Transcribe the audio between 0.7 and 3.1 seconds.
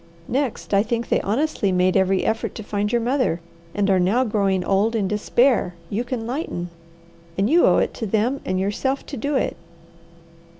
I think they honestly made every effort to find your